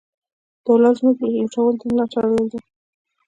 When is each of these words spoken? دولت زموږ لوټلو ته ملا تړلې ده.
دولت 0.65 0.93
زموږ 0.99 1.15
لوټلو 1.21 1.71
ته 1.79 1.83
ملا 1.89 2.05
تړلې 2.13 2.45
ده. 2.51 2.59